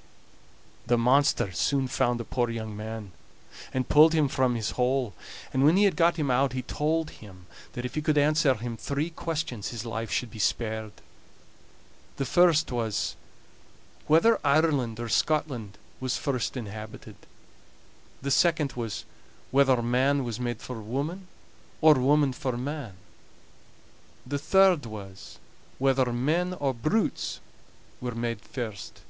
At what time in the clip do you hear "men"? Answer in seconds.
26.10-26.54